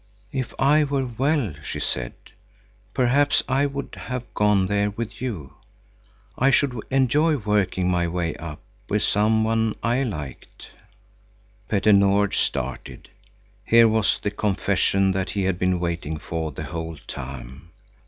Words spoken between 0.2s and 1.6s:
"If I were well,"